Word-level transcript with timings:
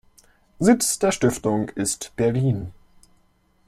Sitz 0.57 0.97
der 0.97 1.11
Stiftung 1.11 1.69
ist 1.69 2.15
Berlin. 2.15 2.71